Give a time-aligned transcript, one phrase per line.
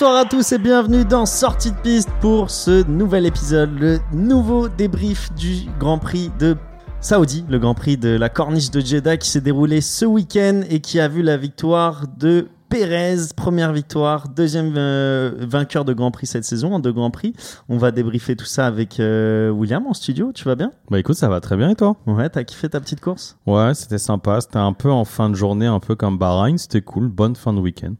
[0.00, 4.70] Bonsoir à tous et bienvenue dans Sortie de piste pour ce nouvel épisode, le nouveau
[4.70, 6.56] débrief du Grand Prix de
[7.02, 10.80] Saoudi, le Grand Prix de la Corniche de Jeddah qui s'est déroulé ce week-end et
[10.80, 16.28] qui a vu la victoire de Pérez, première victoire, deuxième euh, vainqueur de Grand Prix
[16.28, 17.34] cette saison, en deux Grands Prix.
[17.68, 20.70] On va débriefer tout ça avec euh, William en studio, tu vas bien?
[20.90, 21.96] Bah écoute, ça va très bien et toi?
[22.06, 23.36] Ouais, t'as kiffé ta petite course?
[23.46, 26.80] Ouais, c'était sympa, c'était un peu en fin de journée, un peu comme Bahreïn, c'était
[26.80, 27.92] cool, bonne fin de week-end.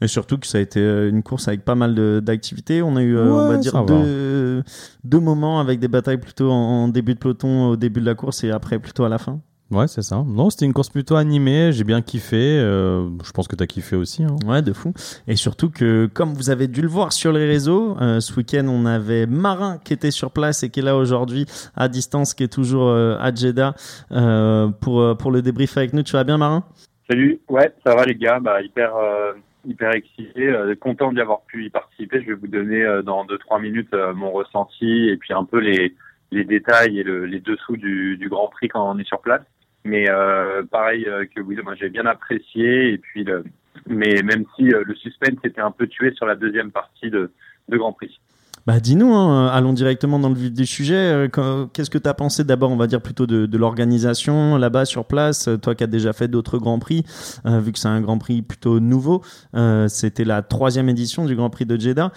[0.00, 2.82] Et surtout que ça a été euh, une course avec pas mal d'activités.
[2.82, 4.62] On a eu, euh, on va dire, deux,
[5.04, 8.44] deux, moments avec des batailles plutôt en, début de peloton, au début de la course
[8.44, 9.40] et après plutôt à la fin.
[9.70, 10.24] Ouais, c'est ça.
[10.26, 11.72] Non, c'était une course plutôt animée.
[11.72, 12.36] J'ai bien kiffé.
[12.38, 14.24] Euh, je pense que tu as kiffé aussi.
[14.24, 14.36] Hein.
[14.46, 14.94] Ouais, de fou.
[15.26, 18.86] Et surtout que, comme vous avez dû le voir sur les réseaux, ce week-end, on
[18.86, 21.44] avait Marin qui était sur place et qui est là aujourd'hui
[21.76, 23.74] à distance, qui est toujours à Jeddah
[24.80, 26.02] pour, pour le débrief avec nous.
[26.02, 26.64] Tu vas bien, Marin?
[27.10, 27.38] Salut.
[27.50, 28.40] Ouais, ça va les gars.
[28.40, 28.92] Bah, hyper
[29.68, 32.22] hyper excité, euh, content d'y avoir pu y participer.
[32.22, 35.44] Je vais vous donner euh, dans deux trois minutes euh, mon ressenti et puis un
[35.44, 35.94] peu les
[36.30, 39.42] les détails et le, les dessous du, du Grand Prix quand on est sur place.
[39.84, 40.06] Mais
[40.70, 43.44] pareil que vous, moi j'ai bien apprécié et puis le,
[43.86, 47.30] mais même si le suspense était un peu tué sur la deuxième partie de,
[47.68, 48.20] de Grand Prix.
[48.68, 50.94] Bah dis-nous, hein, allons directement dans le vif du sujet.
[50.94, 55.06] Euh, qu'est-ce que tu as pensé d'abord, on va dire plutôt de, l'organisation là-bas sur
[55.06, 57.02] place Toi qui as déjà fait d'autres Grands Prix,
[57.46, 59.22] euh, vu que c'est un Grand Prix plutôt nouveau,
[59.54, 62.12] euh, c'était la troisième édition du Grand Prix de Jeddah.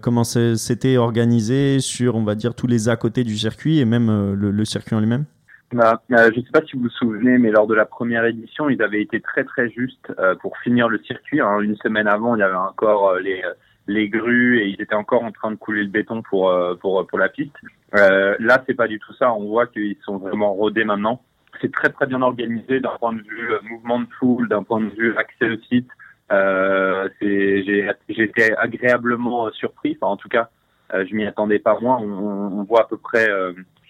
[0.00, 4.32] comment c'était organisé sur, on va dire, tous les à côté du circuit et même
[4.32, 5.26] le, circuit en lui-même?
[5.74, 8.70] Bah, je ne sais pas si vous vous souvenez, mais lors de la première édition,
[8.70, 10.10] ils avaient été très très justes
[10.40, 11.42] pour finir le circuit.
[11.42, 11.60] Hein.
[11.60, 13.42] Une semaine avant, il y avait encore les
[13.86, 17.06] les grues et ils étaient encore en train de couler le béton pour euh, pour
[17.06, 17.54] pour la piste.
[17.94, 19.32] Euh, là, c'est pas du tout ça.
[19.32, 21.22] On voit qu'ils sont vraiment rodés maintenant.
[21.60, 24.80] C'est très très bien organisé d'un point de vue euh, mouvement de foule, d'un point
[24.80, 25.88] de vue accès au site.
[26.32, 29.96] Euh, j'ai été agréablement surpris.
[30.00, 30.48] Enfin, en tout cas,
[30.92, 31.98] je m'y attendais pas moins.
[31.98, 33.28] On, on, voit à peu près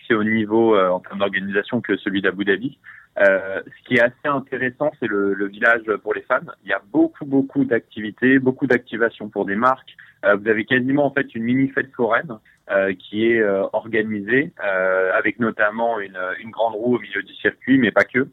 [0.07, 2.79] c'est au niveau en termes d'organisation que celui d'Abu Dhabi.
[3.21, 6.41] Euh, ce qui est assez intéressant, c'est le, le, village pour les fans.
[6.65, 9.97] Il y a beaucoup, beaucoup d'activités, beaucoup d'activations pour des marques.
[10.25, 12.39] Euh, vous avez quasiment en fait une mini fête foraine
[12.71, 17.35] euh, qui est euh, organisée, euh, avec notamment une, une, grande roue au milieu du
[17.35, 18.27] circuit, mais pas que.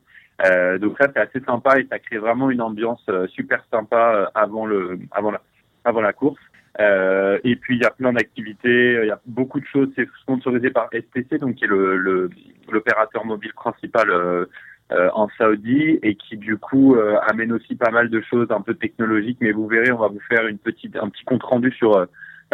[0.80, 4.98] donc ça, c'est assez sympa et ça crée vraiment une ambiance super sympa avant le,
[5.12, 5.42] avant la,
[5.84, 6.42] avant la course.
[6.82, 9.90] Euh, et puis il y a plein d'activités, il y a beaucoup de choses.
[9.96, 12.30] C'est sponsorisé par STC, donc qui est le
[12.72, 14.46] l'opérateur mobile principal euh,
[14.92, 16.96] euh, en Saoudi et qui du coup
[17.28, 19.38] amène aussi pas mal de choses un peu technologiques.
[19.42, 22.08] Mais vous verrez, on va vous faire une petite, un petit compte rendu sur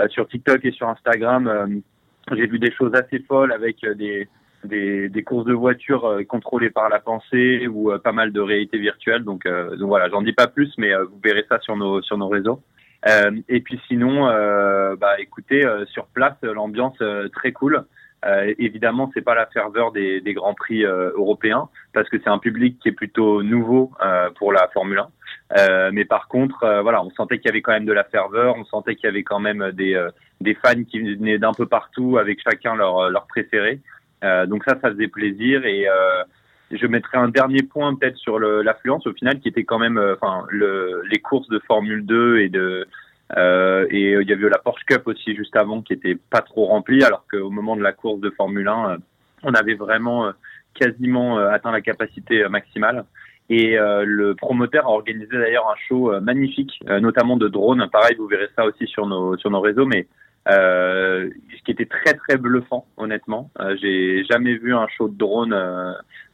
[0.09, 1.81] sur TikTok et sur Instagram.
[2.31, 4.27] J'ai vu des choses assez folles avec des
[4.63, 9.23] des, des courses de voitures contrôlées par la pensée ou pas mal de réalité virtuelle.
[9.23, 12.27] Donc, donc voilà, j'en dis pas plus, mais vous verrez ça sur nos sur nos
[12.27, 12.61] réseaux.
[13.47, 14.25] Et puis sinon,
[14.95, 16.97] bah écoutez, sur place, l'ambiance
[17.33, 17.85] très cool.
[18.25, 22.39] Euh, évidemment, c'est pas la ferveur des, grands prix euh, européens parce que c'est un
[22.39, 25.07] public qui est plutôt nouveau euh, pour la Formule 1.
[25.57, 28.03] Euh, mais par contre, euh, voilà, on sentait qu'il y avait quand même de la
[28.03, 30.03] ferveur, on sentait qu'il y avait quand même des
[30.41, 33.79] des fans qui venaient d'un peu partout avec chacun leur leur préféré.
[34.47, 35.87] donc ça, ça faisait plaisir et
[36.71, 40.45] je mettrai un dernier point peut-être sur l'affluence au final qui était quand même, enfin,
[40.49, 42.87] le, les courses de Formule 2 et de
[43.35, 46.65] euh, et il y avait la Porsche Cup aussi juste avant qui était pas trop
[46.65, 48.97] remplie, alors qu'au moment de la course de Formule 1, euh,
[49.43, 50.31] on avait vraiment euh,
[50.73, 53.05] quasiment atteint la capacité maximale.
[53.49, 57.89] Et le promoteur a organisé d'ailleurs un show magnifique, notamment de drones.
[57.89, 60.05] Pareil, vous verrez ça aussi sur nos sur nos réseaux, mais
[60.47, 63.51] ce qui était très très bluffant, honnêtement.
[63.81, 65.55] J'ai jamais vu un show de drone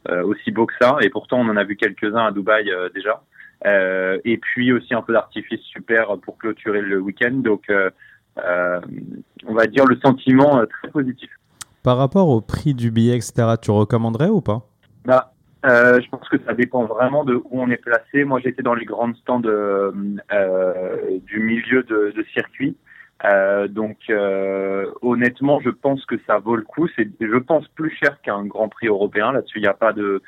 [0.08, 3.22] aussi beau que ça, et pourtant on en a vu quelques-uns à Dubaï déjà.
[3.66, 7.32] Euh, et puis aussi un peu d'artifice super pour clôturer le week-end.
[7.32, 7.90] Donc, euh,
[8.44, 8.80] euh,
[9.46, 11.30] on va dire le sentiment très positif.
[11.82, 14.68] Par rapport au prix du billet, etc., tu recommanderais ou pas?
[15.04, 15.32] Bah,
[15.66, 18.24] euh, je pense que ça dépend vraiment de où on est placé.
[18.24, 19.92] Moi, j'étais dans les grandes stands euh,
[21.26, 22.76] du milieu de, de circuit.
[23.24, 23.96] Euh, donc,
[25.02, 26.88] honnêtement, je pense que ça vaut le coup.
[26.96, 29.32] C'est, je pense, plus cher qu'un Grand Prix européen.
[29.32, 30.22] Là-dessus, il n'y a pas de,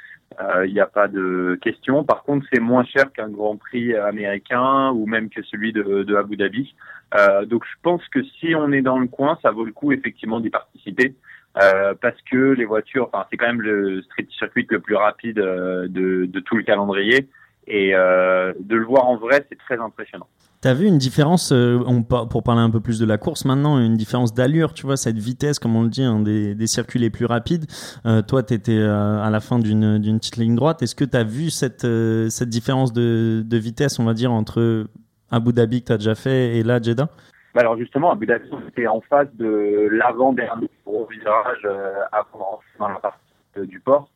[0.64, 2.04] il n'y a pas de question.
[2.04, 6.16] Par contre, c'est moins cher qu'un Grand Prix américain ou même que celui de, de
[6.16, 6.74] Abu Dhabi.
[7.16, 9.92] Euh, donc, je pense que si on est dans le coin, ça vaut le coup
[9.92, 11.14] effectivement d'y participer.
[11.62, 15.38] Euh, parce que les voitures, enfin, c'est quand même le street circuit le plus rapide
[15.38, 17.28] euh, de, de tout le calendrier.
[17.66, 20.28] Et euh, de le voir en vrai, c'est très impressionnant.
[20.62, 23.96] T'as vu une différence, euh, pour parler un peu plus de la course maintenant, une
[23.96, 27.26] différence d'allure, tu vois, cette vitesse, comme on le dit, un des, circuits les plus
[27.26, 27.66] rapides.
[28.06, 30.82] Euh, toi, tu étais euh, à la fin d'une petite ligne droite.
[30.82, 31.86] Est-ce que tu as vu cette,
[32.30, 34.86] cette différence de, vitesse, on va dire, entre
[35.30, 37.08] Abu Dhabi que tu as déjà fait et là Jeddah?
[37.54, 41.66] Bah alors justement, Abu Dhabi, était en face de l'avant-dernier gros virage
[42.12, 43.20] avant dans la partie
[43.56, 44.08] du port.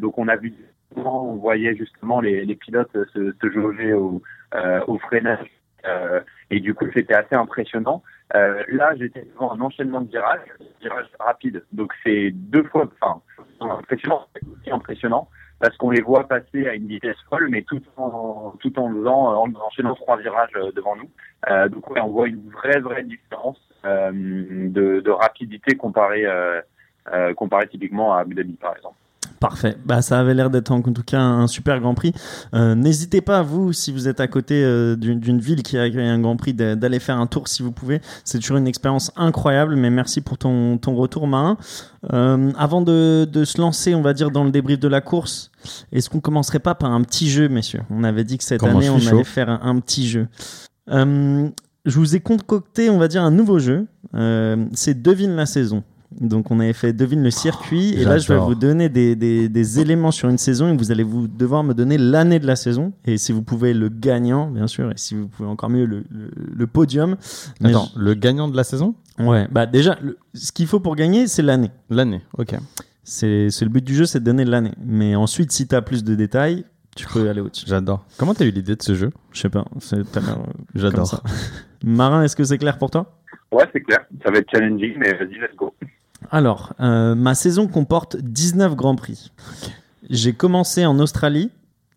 [0.00, 0.54] Donc on a vu,
[0.96, 4.22] on voyait justement les, les pilotes se, se jauger au,
[4.86, 5.48] au freinage.
[5.86, 6.20] Euh,
[6.50, 8.02] et du coup, c'était assez impressionnant.
[8.34, 10.40] Euh, là, j'étais devant un enchaînement de virages,
[10.80, 11.64] virages rapides.
[11.72, 13.20] Donc c'est deux fois, enfin,
[13.60, 14.26] impressionnant,
[14.70, 15.28] impressionnant
[15.62, 19.44] parce qu'on les voit passer à une vitesse folle, mais tout en tout en faisant
[19.44, 21.08] en enchaînant trois virages euh, devant nous.
[21.48, 26.60] Euh, donc on voit une vraie vraie différence euh, de, de, rapidité comparée euh,
[27.34, 28.96] comparée typiquement à Abu Dhabi par exemple.
[29.42, 29.76] Parfait.
[29.84, 32.12] Bah, ça avait l'air d'être en tout cas un super Grand Prix.
[32.54, 36.06] Euh, N'hésitez pas, vous, si vous êtes à côté euh, d'une ville qui a accueilli
[36.06, 38.00] un Grand Prix, d'aller faire un tour si vous pouvez.
[38.22, 39.74] C'est toujours une expérience incroyable.
[39.74, 41.56] Mais merci pour ton, ton retour, Marin.
[42.12, 45.50] Euh, avant de, de, se lancer, on va dire, dans le débrief de la course,
[45.90, 47.82] est-ce qu'on commencerait pas par un petit jeu, messieurs?
[47.90, 49.08] On avait dit que cette Comment année, on chaud.
[49.16, 50.28] allait faire un, un petit jeu.
[50.88, 51.48] Euh,
[51.84, 53.88] je vous ai concocté, on va dire, un nouveau jeu.
[54.72, 55.82] C'est devine la saison.
[56.20, 59.48] Donc on avait fait devine le circuit et là je vais vous donner des, des,
[59.48, 62.56] des éléments sur une saison et vous allez vous devoir me donner l'année de la
[62.56, 65.84] saison et si vous pouvez le gagnant bien sûr et si vous pouvez encore mieux
[65.86, 67.16] le, le, le podium.
[67.60, 68.94] Mais Attends, le gagnant de la saison?
[69.18, 71.70] Ouais bah déjà le- ce qu'il faut pour gagner c'est l'année.
[71.90, 72.54] L'année, ok.
[73.04, 74.72] C'est c'est le but du jeu c'est de donner l'année.
[74.84, 76.64] Mais ensuite si tu as plus de détails
[76.94, 77.64] tu peux aller au-dessus.
[77.66, 78.04] J'adore.
[78.18, 79.10] Comment t'as eu l'idée de ce jeu?
[79.32, 79.64] Je sais pas.
[79.94, 80.04] euh,
[80.74, 81.06] J'adore.
[81.06, 81.22] ça.
[81.82, 83.18] Marin est-ce que c'est clair pour toi?
[83.50, 84.00] Ouais, c'est clair.
[84.22, 85.74] Ça va être challenging, mais vas-y, let's go.
[86.30, 89.32] Alors, euh, ma saison comporte 19 grands prix.
[90.10, 91.50] J'ai commencé en Australie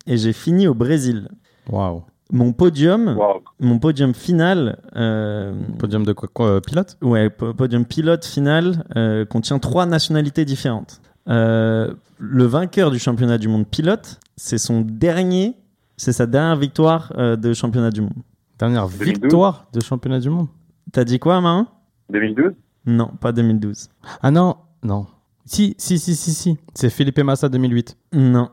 [0.06, 1.28] et j'ai fini au Brésil.
[1.68, 2.02] Waouh.
[2.32, 3.42] Mon podium, Wow.
[3.60, 6.96] mon podium final, euh, Podium de quoi, quoi euh, Pilote?
[7.00, 11.00] Ouais, po- podium pilote final euh, contient trois nationalités différentes.
[11.28, 15.54] Euh, le vainqueur du championnat du monde pilote, c'est son dernier,
[15.96, 18.12] c'est sa dernière victoire euh, de championnat du monde.
[18.58, 19.06] Dernière 2012.
[19.20, 20.48] victoire de championnat du monde.
[20.92, 21.68] T'as dit quoi, Marin?
[22.10, 22.52] 2012
[22.86, 23.88] Non, pas 2012.
[24.22, 25.06] Ah non, non.
[25.44, 26.58] Si, si, si, si, si.
[26.74, 27.96] C'est Philippe Massa 2008.
[28.14, 28.50] Non,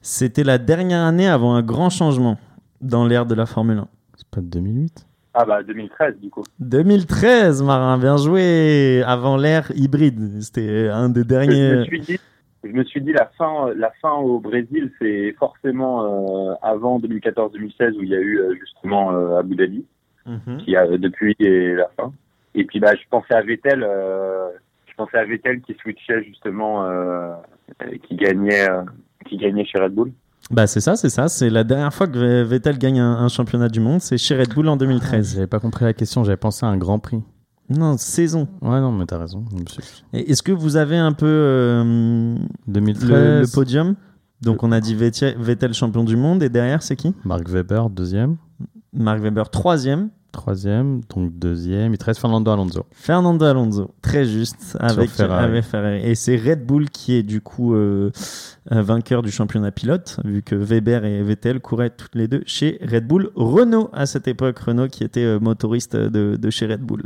[0.00, 2.36] c'était la dernière année avant un grand changement
[2.80, 3.88] dans l'ère de la Formule 1.
[4.16, 6.42] C'est pas 2008 Ah bah 2013 du coup.
[6.60, 9.02] 2013, Marin, bien joué.
[9.06, 11.84] Avant l'ère hybride, c'était un des Je me derniers.
[11.84, 12.18] suis dit,
[12.64, 17.96] je me suis dit la fin, la fin au Brésil, c'est forcément euh, avant 2014-2016
[17.98, 19.84] où il y a eu euh, justement euh, Abu Dhabi,
[20.26, 20.58] Mhm.
[20.58, 22.12] qui a depuis la fin.
[22.54, 24.48] Et puis bah je pensais à Vettel, euh,
[24.86, 27.32] je pensais à Vettel qui switchait justement, euh,
[28.06, 28.82] qui gagnait, euh,
[29.26, 30.12] qui gagnait chez Red Bull.
[30.50, 31.28] Bah c'est ça, c'est ça.
[31.28, 34.52] C'est la dernière fois que Vettel gagne un, un championnat du monde, c'est chez Red
[34.54, 35.34] Bull en 2013.
[35.34, 37.22] J'avais pas compris la question, j'avais pensé à un grand prix.
[37.70, 38.48] Non, saison.
[38.60, 39.44] Ouais, non, mais t'as raison.
[40.12, 42.34] Est-ce que vous avez un peu euh,
[42.66, 43.08] 2013.
[43.08, 43.94] le, le podium?
[44.42, 47.14] Donc on a dit Vettel, Vettel champion du monde et derrière c'est qui?
[47.24, 48.36] Mark Webber, deuxième.
[48.92, 50.10] Mark Webber troisième.
[50.32, 51.92] Troisième, donc deuxième.
[51.92, 52.86] Il te reste Fernando Alonso.
[52.92, 55.44] Fernando Alonso, très juste, avec Ferrari.
[55.44, 56.00] avec Ferrari.
[56.02, 58.10] Et c'est Red Bull qui est du coup euh,
[58.70, 63.06] vainqueur du championnat pilote, vu que Weber et Vettel couraient toutes les deux chez Red
[63.06, 63.30] Bull.
[63.34, 67.02] Renault à cette époque, Renault qui était euh, motoriste de, de chez Red Bull.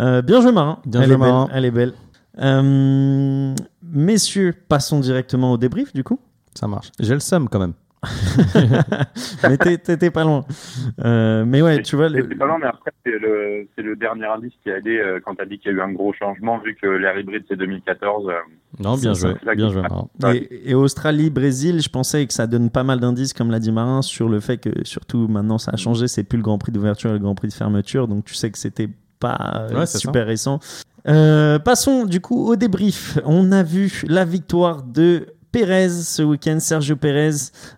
[0.00, 1.48] Euh, bien joué Marin, Bien elle joué, est belle, Marin.
[1.52, 1.92] elle est belle.
[3.82, 6.18] Messieurs, passons directement au débrief du coup.
[6.54, 6.90] Ça marche.
[6.98, 7.74] J'ai le seum quand même.
[9.48, 10.44] mais t'es- t'étais pas loin.
[11.04, 13.96] Euh, mais ouais, tu vois, le- C'est pas loin, mais après, c'est le, c'est le
[13.96, 15.92] dernier indice qui a aidé euh, quand tu as dit qu'il y a eu un
[15.92, 18.28] gros changement, vu que l'ère hybride c'est 2014.
[18.28, 18.32] euh,
[18.82, 19.34] Non, bien joué.
[19.56, 19.82] Bien joué.
[20.34, 23.72] Et, et Australie, Brésil, je pensais que ça donne pas mal d'indices, comme l'a dit
[23.72, 26.72] Marin, sur le fait que surtout maintenant ça a changé, c'est plus le Grand Prix
[26.72, 28.88] d'ouverture et le Grand Prix de fermeture, donc tu sais que c'était
[29.20, 30.60] pas euh, Ouais, super récent.
[31.08, 33.18] Euh, passons du coup au débrief.
[33.24, 37.30] On a vu la victoire de Pérez ce week-end, Sergio Pérez,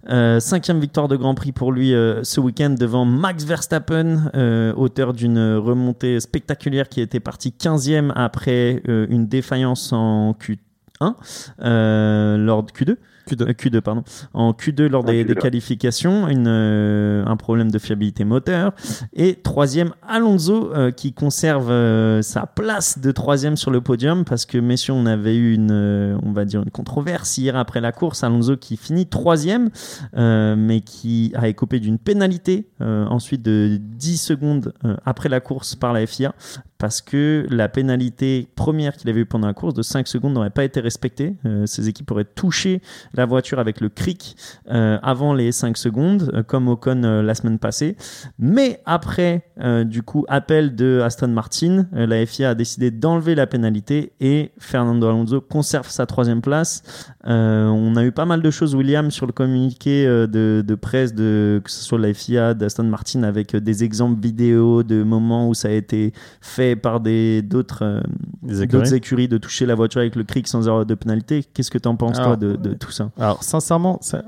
[0.09, 4.73] euh, cinquième victoire de Grand Prix pour lui euh, ce week-end devant Max Verstappen, euh,
[4.75, 11.15] auteur d'une remontée spectaculaire qui était parti 15e après une défaillance en Q1,
[11.63, 12.97] euh, lors de Q2.
[13.35, 13.43] Q2.
[13.43, 14.03] Euh, Q2 pardon
[14.35, 15.41] en Q2 lors En des, Q2, des ouais.
[15.41, 18.73] qualifications une, euh, un problème de fiabilité moteur
[19.13, 24.47] et troisième Alonso euh, qui conserve euh, sa place de troisième sur le podium parce
[24.47, 28.25] que messieurs on avait eu une on va dire une controverse hier après la course
[28.25, 29.71] Alonso qui finit troisième
[30.15, 34.73] mais qui a écopé d'une pénalité ensuite de 10 secondes
[35.05, 36.35] après la course par la FIA
[36.81, 40.49] parce que la pénalité première qu'il avait eu pendant la course de 5 secondes n'aurait
[40.49, 41.37] pas été respectée.
[41.45, 42.81] Euh, ces équipes auraient touché
[43.13, 44.35] la voiture avec le cric
[44.71, 47.97] euh, avant les 5 secondes, euh, comme Ocon euh, la semaine passée.
[48.39, 53.47] Mais après, euh, du coup, appel de Aston Martin, la FIA a décidé d'enlever la
[53.47, 56.83] pénalité et Fernando Alonso conserve sa troisième place.
[57.25, 61.61] On a eu pas mal de choses, William, sur le communiqué de, de presse, de,
[61.63, 65.69] que ce soit la FIA, d'Aston Martin, avec des exemples vidéo de moments où ça
[65.69, 68.01] a été fait par des d'autres euh,
[68.43, 68.95] d'autres écuries.
[68.97, 71.45] écuries de toucher la voiture avec le cric sans avoir de pénalité.
[71.55, 73.11] Qu'est-ce que tu en penses, toi, Alors, de, de tout ça?
[73.19, 74.23] Alors, sincèrement, ça-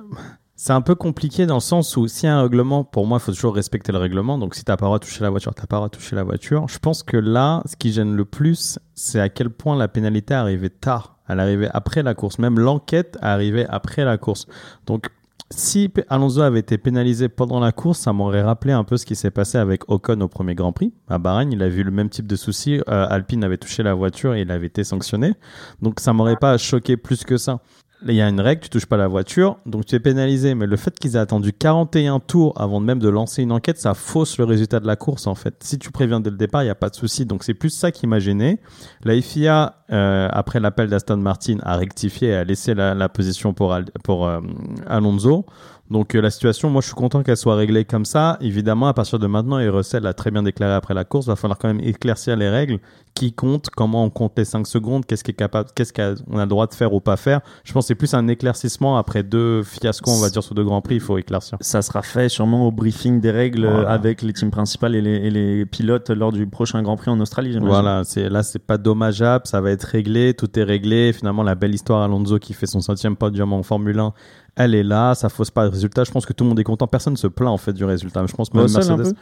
[0.55, 3.25] c'est un peu compliqué dans le sens où y a un règlement, pour moi, il
[3.25, 4.39] faut toujours respecter le règlement.
[4.39, 5.97] Donc, si t'as pas le droit de toucher la voiture, t'as pas le droit de
[5.97, 6.69] toucher la voiture.
[6.69, 10.35] Je pense que là, ce qui gêne le plus, c'est à quel point la pénalité
[10.35, 11.17] est arrivée tard.
[11.29, 12.39] Elle arrivée après la course.
[12.39, 14.47] Même l'enquête arrivée après la course.
[14.87, 15.09] Donc,
[15.53, 19.15] si Alonso avait été pénalisé pendant la course, ça m'aurait rappelé un peu ce qui
[19.15, 20.93] s'est passé avec Ocon au premier Grand Prix.
[21.09, 22.81] À Bahreïn, il a vu le même type de souci.
[22.89, 25.35] Euh, Alpine avait touché la voiture et il avait été sanctionné.
[25.81, 27.61] Donc ça m'aurait pas choqué plus que ça.
[28.09, 30.55] Il y a une règle, tu touches pas la voiture, donc tu es pénalisé.
[30.55, 33.95] Mais le fait qu'ils aient attendu 41 tours avant même de lancer une enquête, ça
[33.95, 35.55] fausse le résultat de la course en fait.
[35.61, 37.27] Si tu préviens dès le départ, il n'y a pas de souci.
[37.27, 38.61] Donc c'est plus ça qui m'a gêné.
[39.05, 43.75] La FIA, euh, après l'appel d'Aston Martin, a rectifié et a laissé la, position pour
[43.75, 44.41] euh,
[44.87, 45.47] Alonso.
[45.93, 48.39] Donc euh, la situation, moi je suis content qu'elle soit réglée comme ça.
[48.41, 51.37] Évidemment, à partir de maintenant, et Russell l'a très bien déclaré après la course, va
[51.37, 52.79] falloir quand même éclaircir les règles.
[53.15, 56.49] Qui compte, comment on compte les 5 secondes, qu'est-ce est capable, qu'est-ce qu'on a le
[56.49, 57.43] droit de faire ou pas faire?
[57.63, 60.65] Je pense que c'est plus un éclaircissement après deux fiascos, on va dire, sur deux
[60.65, 61.59] grands prix, il faut éclaircir.
[61.61, 63.91] Ça sera fait sûrement au briefing des règles euh, Voilà.
[63.91, 67.21] avec les teams principales et les, et les pilotes lors du prochain Grand Prix en
[67.21, 67.53] Australie.
[67.53, 67.69] j'imagine.
[67.69, 71.13] Voilà, c'est là c'est pas dommageable, ça va être réglé, tout est réglé.
[71.13, 74.15] Finalement, la belle histoire Alonso qui fait son centième podium en Formule 1,
[74.57, 76.05] elle est là, ça fausse pas le résultat.
[76.05, 77.85] Je pense que tout le monde est content, personne ne se plaint en fait du
[77.85, 78.25] résultat.
[78.27, 79.17] Je pense même Russell, Mercedes.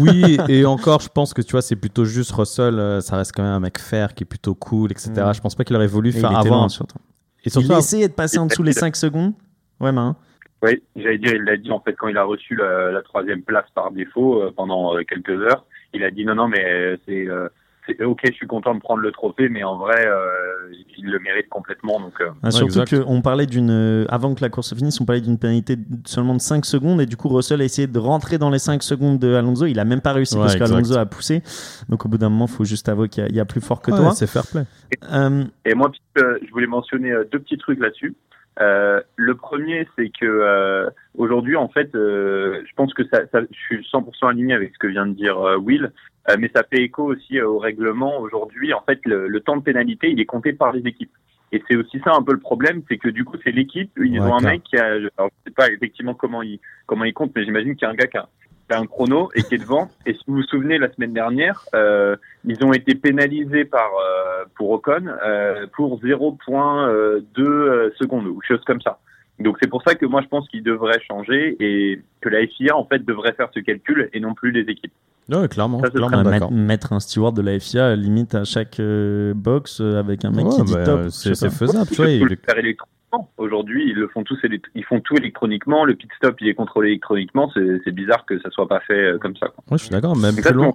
[0.00, 3.32] Oui, et encore, je pense que tu vois, c'est plutôt juste Russell, euh, ça reste
[3.34, 5.12] quand même un mec fair qui est plutôt cool, etc.
[5.16, 5.34] Mm.
[5.34, 6.98] Je pense pas qu'il aurait voulu Et il faire loin, un- surtout.
[7.44, 9.32] Et surtout, il essayait de passer en dessous les Il- 5 secondes.
[9.80, 10.16] Ouais, Marin.
[10.62, 13.42] Oui, j'allais dire, il l'a dit en fait quand il a reçu la, la troisième
[13.42, 15.64] place par défaut euh, pendant euh, quelques heures.
[15.94, 17.67] Il a dit non, non, mais euh, c'est, euh, c'est
[18.04, 21.48] ok, je suis content de prendre le trophée, mais en vrai, euh, il le mérite
[21.48, 22.00] complètement.
[22.00, 23.04] Donc, euh, Ah, surtout exact.
[23.04, 23.70] qu'on parlait d'une.
[23.70, 26.64] euh, Avant que la course se finisse, on parlait d'une pénalité de seulement de 5
[26.64, 27.00] secondes.
[27.00, 29.66] Et du coup, Russell a essayé de rentrer dans les 5 secondes de Alonso.
[29.66, 31.42] Il a même pas réussi Ouais, parce qu'Alonso a poussé.
[31.88, 33.44] Donc, au bout d'un moment, il faut juste avouer qu'il y, a- il y a
[33.44, 34.10] plus fort que ouais, toi.
[34.12, 34.64] c'est fair play.
[35.12, 38.14] Euh, Et moi, euh, je voulais mentionner euh, deux petits trucs là-dessus.
[38.60, 43.40] Euh, le premier, c'est que euh, aujourd'hui, en fait, euh, je pense que ça, ça,
[43.42, 45.92] je suis 100% aligné avec ce que vient de dire euh, Will,
[46.28, 48.18] euh, mais ça fait écho aussi au règlement.
[48.18, 51.12] Aujourd'hui, en fait, le, le temps de pénalité, il est compté par les équipes.
[51.52, 53.90] Et c'est aussi ça un peu le problème, c'est que du coup, c'est l'équipe.
[53.96, 57.04] Ils Ouais, ont un mec qui a, alors, je sais pas effectivement comment il comment
[57.04, 58.28] il compte, mais j'imagine qu'il y a un gars qui a,
[58.68, 59.88] qui a un chrono et qui est devant.
[60.04, 62.16] Et si vous vous souvenez, la semaine dernière, euh,
[62.48, 68.60] ils ont été pénalisés par euh, pour Ocon euh, pour 0.2 euh, secondes ou chose
[68.66, 68.98] comme ça.
[69.38, 72.76] Donc c'est pour ça que moi je pense qu'il devrait changer et que la FIA
[72.76, 74.92] en fait devrait faire ce calcul et non plus les équipes.
[75.30, 76.50] Ouais, clairement, Ça, ce clairement Ouais, d'accord.
[76.50, 80.46] mettre, mettre un steward de la FIA limite à chaque euh, box avec un mec
[80.46, 81.08] Ouais, qui dit bah, top.
[81.10, 82.08] c'est faisable, tu vois.
[82.10, 83.30] Il faut il- le faire électroniquement.
[83.38, 84.38] Aujourd'hui, ils le font tous,
[84.74, 85.84] ils font tout électroniquement.
[85.84, 87.50] Le pit stop, il est contrôlé électroniquement.
[87.84, 89.46] C'est bizarre que ça soit pas fait comme ça.
[89.48, 89.64] quoi.
[89.70, 90.72] Ouais, je suis d'accord, même plus loin.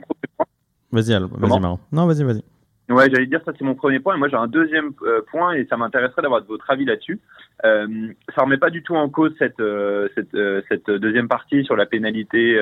[0.94, 1.80] Vas-y, vas-y, Marron.
[1.92, 2.44] Non, vas-y, vas-y.
[2.90, 4.16] Ouais, j'allais dire ça, c'est mon premier point.
[4.16, 7.20] Et moi, j'ai un deuxième euh, point et ça m'intéresserait d'avoir votre avis là-dessus.
[7.66, 7.88] Euh,
[8.36, 11.76] ça remet pas du tout en cause cette euh, cette, euh, cette deuxième partie sur
[11.76, 12.62] la pénalité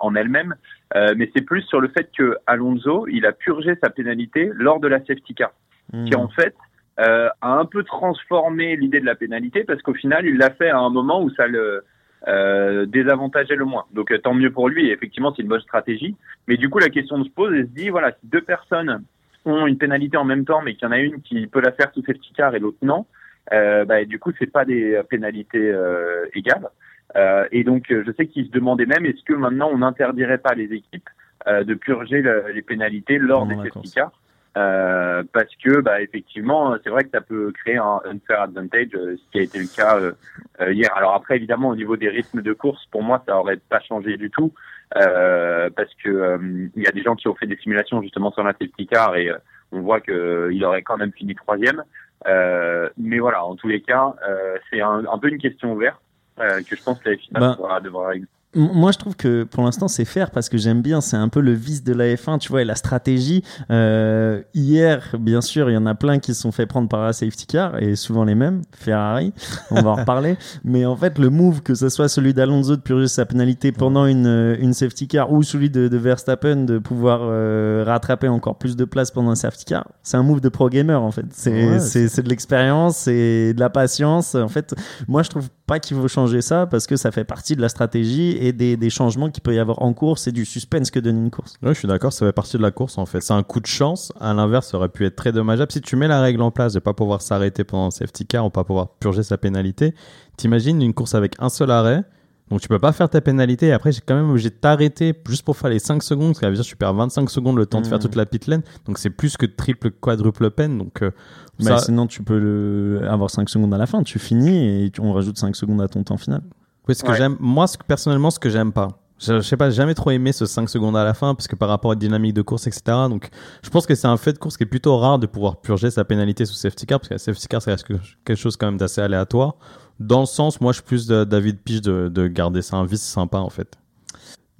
[0.00, 0.54] en elle-même,
[0.94, 4.88] mais c'est plus sur le fait que Alonso, il a purgé sa pénalité lors de
[4.88, 5.52] la safety car,
[5.92, 6.04] Hmm.
[6.04, 6.54] qui en fait
[6.96, 10.78] a un peu transformé l'idée de la pénalité parce qu'au final, il l'a fait à
[10.78, 11.82] un moment où ça le
[12.28, 13.84] euh, désavantageait le moins.
[13.92, 14.88] Donc euh, tant mieux pour lui.
[14.88, 16.16] Et effectivement, c'est une bonne stratégie.
[16.48, 19.02] Mais du coup, la question se pose et se dit voilà, si deux personnes
[19.44, 21.72] ont une pénalité en même temps, mais qu'il y en a une qui peut la
[21.72, 23.06] faire sous safety car et l'autre non,
[23.52, 26.68] euh, bah, du coup, c'est pas des pénalités euh, égales.
[27.16, 30.54] Euh, et donc, je sais qu'ils se demandaient même est-ce que maintenant on n'interdirait pas
[30.54, 31.10] les équipes
[31.48, 34.12] euh, de purger le- les pénalités lors des safety cars
[34.56, 39.16] euh, parce que bah effectivement c'est vrai que ça peut créer un unfair advantage euh,
[39.16, 40.12] ce qui a été le cas euh,
[40.60, 43.56] euh, hier alors après évidemment au niveau des rythmes de course pour moi ça aurait
[43.56, 44.52] pas changé du tout
[44.96, 48.30] euh, parce que euh, il y a des gens qui ont fait des simulations justement
[48.30, 49.38] sur la safety car et euh,
[49.72, 51.82] on voit que il aurait quand même fini troisième
[52.26, 56.00] euh, mais voilà en tous les cas euh, c'est un, un peu une question ouverte
[56.40, 58.12] euh, que je pense que la FIA Ben, devra, devra.
[58.54, 61.00] Moi, je trouve que pour l'instant, c'est faire parce que j'aime bien.
[61.00, 63.42] C'est un peu le vice de la F1, tu vois, et la stratégie.
[63.70, 67.04] Euh, hier, bien sûr, il y en a plein qui se sont fait prendre par
[67.04, 68.62] la safety car et souvent les mêmes.
[68.72, 69.32] Ferrari,
[69.70, 70.36] on va en reparler.
[70.64, 74.06] Mais en fait, le move, que ce soit celui d'Alonso de purger sa pénalité pendant
[74.06, 78.58] une, euh, une safety car ou celui de, de Verstappen de pouvoir euh, rattraper encore
[78.58, 81.26] plus de place pendant un safety car, c'est un move de pro gamer en fait.
[81.30, 84.34] C'est Ouais, c'est c'est de l'expérience, c'est de la patience.
[84.34, 84.74] En fait,
[85.08, 85.48] moi, je trouve
[85.80, 88.90] qu'il faut changer ça parce que ça fait partie de la stratégie et des, des
[88.90, 91.54] changements qu'il peut y avoir en course et du suspense que donne une course.
[91.62, 93.20] Ouais, je suis d'accord, ça fait partie de la course en fait.
[93.20, 94.12] C'est un coup de chance.
[94.20, 95.72] À l'inverse, ça aurait pu être très dommageable.
[95.72, 98.46] Si tu mets la règle en place de pas pouvoir s'arrêter pendant un safety car
[98.46, 99.94] ou pas pouvoir purger sa pénalité,
[100.36, 102.04] t'imagines une course avec un seul arrêt.
[102.52, 105.14] Donc tu peux pas faire ta pénalité et après j'ai quand même obligé de t'arrêter
[105.26, 107.64] juste pour faire les 5 secondes, parce veut dire que tu perds 25 secondes le
[107.64, 108.02] temps de faire Mhm.
[108.02, 108.60] toute la pit lane.
[108.84, 110.76] Donc c'est plus que triple, quadruple peine.
[110.76, 111.12] Donc euh,
[111.60, 114.02] Mais ça- sinon, tu peux le- avoir 5 secondes à la fin.
[114.02, 116.42] Tu finis et tu- on rajoute 5 secondes à ton temps final.
[116.88, 117.16] Oui, ce que Ouais.
[117.16, 119.01] j'aime, moi, ce que- personnellement, ce que j'aime pas.
[119.22, 121.54] Je, je sais pas, jamais trop aimé ce 5 secondes à la fin, parce que
[121.54, 122.82] par rapport à la dynamique de course, etc.
[123.08, 123.28] Donc,
[123.62, 125.90] je pense que c'est un fait de course qui est plutôt rare de pouvoir purger
[125.90, 128.78] sa pénalité sous safety car, parce que la safety car, que- quelque chose quand même
[128.78, 129.54] d'assez aléatoire.
[130.00, 132.76] Dans le sens, moi, je suis plus de- d'avis de pige de, de garder ça
[132.76, 133.76] un vice sympa, en fait.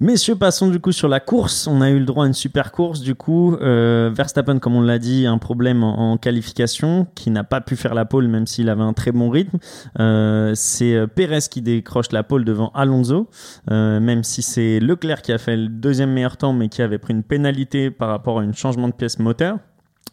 [0.03, 1.65] Messieurs, passons du coup sur la course.
[1.65, 2.99] On a eu le droit à une super course.
[2.99, 7.61] Du coup, euh, Verstappen, comme on l'a dit, un problème en, qualification, qui n'a pas
[7.61, 9.59] pu faire la pole même s'il avait un très bon rythme.
[10.01, 13.29] Euh, c'est euh, Perez qui décroche la pole devant Alonso,
[13.71, 17.13] même si c'est Leclerc qui a fait le deuxième meilleur temps, mais qui avait pris
[17.13, 19.57] une pénalité par rapport à un changement de pièce moteur.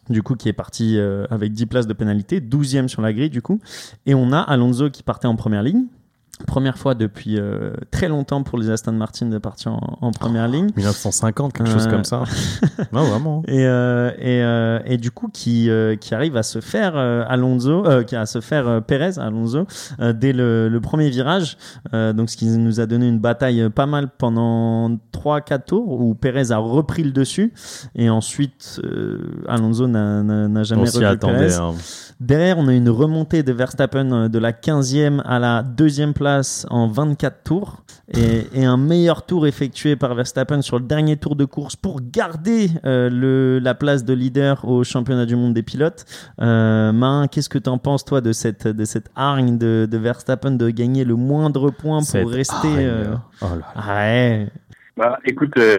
[0.09, 0.97] Du coup, qui est parti
[1.29, 3.59] avec 10 places de pénalité, 12e sur la grille, du coup.
[4.05, 5.83] Et on a Alonso qui partait en première ligne.
[6.47, 10.47] Première fois depuis euh, très longtemps pour les Aston Martin de partir en, en première
[10.47, 10.69] ligne.
[10.75, 11.91] 1950, quelque chose Euh.
[11.91, 12.23] comme ça.
[12.93, 13.43] non, vraiment.
[13.47, 14.11] Et, euh,
[14.85, 15.69] et, et du coup, qui,
[15.99, 19.65] qui arrive à se faire Alonso, qui a à se faire Perez, Alonso,
[20.13, 21.57] dès le, le premier virage.
[21.93, 26.51] Donc, ce qui nous a donné une bataille pas mal pendant 3-4 tours où Perez
[26.51, 27.53] a repris le dessus.
[27.95, 28.81] Et ensuite,
[29.47, 31.47] Alonso n'a- jamais On s'y revu attendait.
[31.47, 31.55] Perez.
[31.55, 31.73] hein.
[32.19, 36.21] Derrière, on a une remontée de Verstappen de la 15e à la deuxième place
[36.69, 37.83] en 24 tours
[38.13, 41.99] et, et un meilleur tour effectué par Verstappen sur le dernier tour de course pour
[42.01, 46.05] garder euh, le, la place de leader au championnat du monde des pilotes.
[46.41, 49.97] Euh, Marin, qu'est-ce que tu en penses toi de cette, de cette hargne de, de
[49.97, 52.67] Verstappen de gagner le moindre point Cette pour rester...
[52.67, 53.95] euh, Oh là là.
[54.05, 54.47] Ouais,
[54.97, 55.77] Bah, écoute, euh,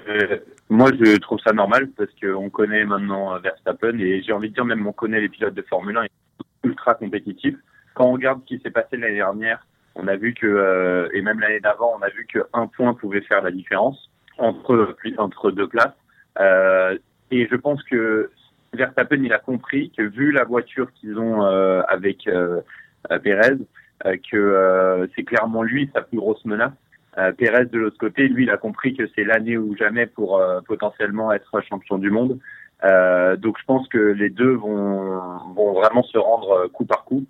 [0.68, 4.64] moi je trouve ça normal parce qu'on connaît maintenant Verstappen et j'ai envie de dire
[4.64, 7.56] même on connaît les pilotes de Formule 1 ils sont ultra compétitifs.
[7.94, 11.22] Quand on regarde ce qui s'est passé l'année dernière, on a vu que euh, et
[11.22, 15.50] même l'année d'avant, on a vu que un point pouvait faire la différence entre entre
[15.50, 15.94] deux places.
[16.40, 16.98] Euh,
[17.30, 18.30] et je pense que
[18.72, 23.58] Verstappen il a compris que vu la voiture qu'ils ont euh, avec euh, Perez,
[24.06, 26.72] euh, que euh, c'est clairement lui sa plus grosse menace.
[27.36, 31.30] Pérez de l'autre côté, lui, il a compris que c'est l'année ou jamais pour potentiellement
[31.30, 32.38] être champion du monde.
[32.82, 35.20] Donc je pense que les deux vont,
[35.54, 37.26] vont vraiment se rendre coup par coup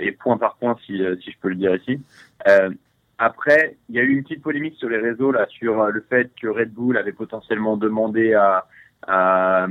[0.00, 2.00] et point par point, si, euh, si je peux le dire ici.
[2.48, 2.70] Euh,
[3.18, 6.04] après, il y a eu une petite polémique sur les réseaux là sur euh, le
[6.08, 8.66] fait que Red Bull avait potentiellement demandé à,
[9.06, 9.66] à,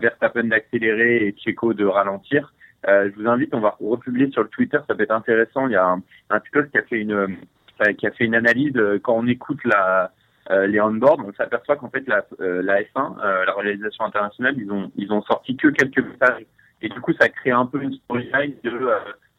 [0.00, 2.52] Verstappen d'accélérer et Checo de ralentir.
[2.88, 5.66] Euh, je vous invite, on va republier sur le Twitter, ça peut être intéressant.
[5.66, 8.76] Il y a un, un qui a fait une euh, qui a fait une analyse
[8.76, 10.12] euh, quand on écoute la
[10.50, 14.54] euh, les on-board, on s'aperçoit qu'en fait la, euh, la F1, euh, la réalisation internationale,
[14.58, 16.44] ils ont ils ont sorti que quelques messages
[16.82, 18.54] et du coup ça crée un peu une storyline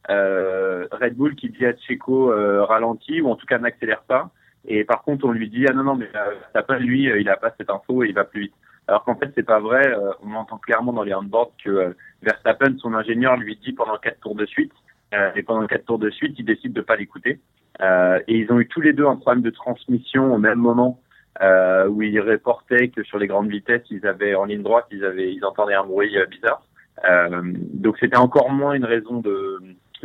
[0.10, 4.32] euh, Red Bull qui dit à Checo euh, ralenti ou en tout cas n'accélère pas.
[4.68, 7.30] Et par contre on lui dit ah non non mais euh, Verstappen lui euh, il
[7.30, 8.54] a pas cette info et il va plus vite.
[8.88, 11.94] Alors qu'en fait c'est pas vrai euh, on entend clairement dans les on-board que euh,
[12.24, 14.74] Verstappen son ingénieur lui dit pendant quatre tours de suite
[15.36, 17.42] et pendant quatre tours de suite il décide de pas l'écouter.
[17.82, 21.02] Et ils ont eu tous les deux un problème de transmission au même moment
[21.90, 25.34] où ils reportaient que sur les grandes vitesses, ils avaient en ligne droite, ils avaient,
[25.34, 26.64] ils entendaient un bruit bizarre.
[27.74, 29.60] Donc c'était encore moins une raison de,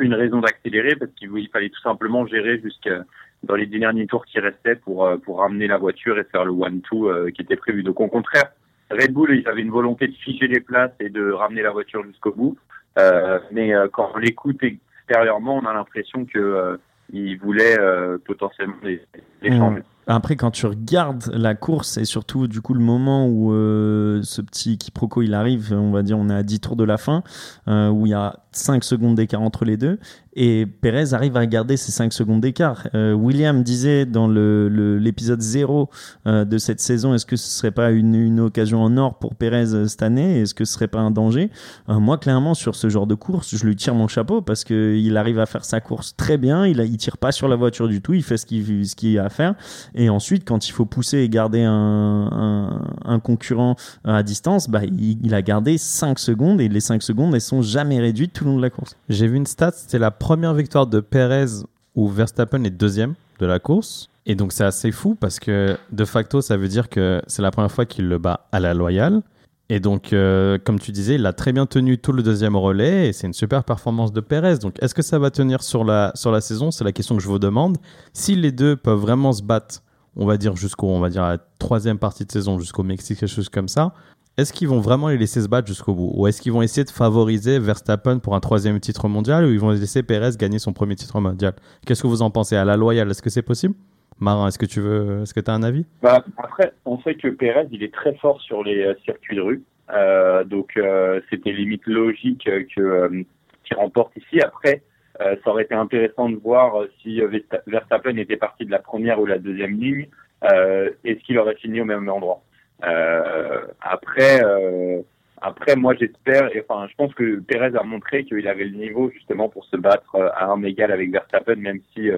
[0.05, 3.05] une raison d'accélérer parce qu'il il fallait tout simplement gérer jusqu'à
[3.43, 6.53] dans les derniers tours qui restaient pour euh, pour ramener la voiture et faire le
[6.53, 7.83] one-two euh, qui était prévu.
[7.83, 8.53] Donc au contraire,
[8.91, 12.05] Red Bull, ils avaient une volonté de figer les places et de ramener la voiture
[12.05, 12.57] jusqu'au bout.
[12.99, 14.63] Euh, mais quand on l'écoute
[15.07, 16.77] extérieurement, on a l'impression que euh,
[17.13, 19.01] il voulait euh, potentiellement les,
[19.43, 19.59] les Mmh.
[19.59, 19.83] changer.
[20.09, 24.41] Après, quand tu regardes la course et surtout du coup le moment où euh, ce
[24.41, 27.25] petit quiproquo il arrive, on va dire on est à 10 tours de la fin,
[27.67, 29.99] euh, où il y a 5 secondes d'écart entre les deux,
[30.37, 32.87] et Perez arrive à garder ces 5 secondes d'écart.
[32.95, 35.91] Euh, William disait dans l'épisode le, 0
[36.27, 39.35] euh, de cette saison, est-ce que ce serait pas une, une, occasion en or pour
[39.35, 40.43] Perez euh, cette année?
[40.43, 41.51] Est-ce que ce serait pas un danger?
[41.89, 45.39] Moi, clairement, sur ce genre de course, je lui tire mon chapeau parce qu'il arrive
[45.39, 48.13] à faire sa course très bien, il, il tire pas sur la voiture du tout,
[48.13, 49.55] il fait ce qu'il ce a à faire.
[49.95, 55.25] Et ensuite, quand il faut pousser et garder un, un, concurrent à distance, bah, il,
[55.25, 58.35] il a gardé 5 secondes et les 5 secondes, elles sont jamais réduites.
[58.35, 58.97] Tout de la course.
[59.09, 63.47] J'ai vu une stat, c'était la première victoire de Perez où Verstappen est deuxième de
[63.47, 64.09] la course.
[64.27, 67.51] Et donc c'est assez fou parce que de facto, ça veut dire que c'est la
[67.51, 69.23] première fois qu'il le bat à la loyale.
[69.69, 73.09] Et donc, euh, comme tu disais, il a très bien tenu tout le deuxième relais
[73.09, 74.59] et c'est une super performance de Perez.
[74.59, 76.71] Donc, est-ce que ça va tenir sur la, sur la saison?
[76.71, 77.77] C'est la question que je vous demande.
[78.13, 79.83] Si les deux peuvent vraiment se battre,
[80.15, 83.29] on va dire jusqu'au, on va dire la troisième partie de saison, jusqu'au Mexique, quelque
[83.29, 83.93] chose comme ça,
[84.39, 86.13] est-ce qu'ils vont vraiment les laisser se battre jusqu'au bout?
[86.15, 89.59] Ou est-ce qu'ils vont essayer de favoriser Verstappen pour un troisième titre mondial ou ils
[89.59, 91.55] vont laisser Perez gagner son premier titre mondial?
[91.87, 92.55] Qu'est-ce que vous en pensez?
[92.55, 93.75] À la loyale, est-ce que c'est possible?
[94.21, 95.87] Marin, est-ce que tu veux, est-ce que tu as un avis?
[96.03, 99.41] Bah, Après, on sait que Perez, il est très fort sur les euh, circuits de
[99.41, 99.63] rue.
[99.91, 103.25] Euh, donc, euh, c'était limite logique que
[103.65, 104.41] qu'il remporte ici.
[104.41, 104.83] Après,
[105.19, 107.21] ça aurait été intéressant de voir si
[107.67, 110.07] Verstappen était parti de la première ou la deuxième ligne.
[110.43, 112.43] est-ce qu'il aurait fini au même endroit?
[112.81, 115.01] Après, euh,
[115.41, 119.49] après, moi, j'espère, enfin, je pense que Perez a montré qu'il avait le niveau justement
[119.49, 122.11] pour se battre euh, à armes égales avec Verstappen, même si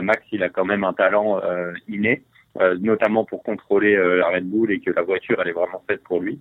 [0.00, 1.40] Max, il a quand même un talent
[1.88, 2.22] inné,
[2.78, 6.20] notamment pour contrôler la Red Bull et que la voiture, elle est vraiment faite pour
[6.20, 6.38] lui.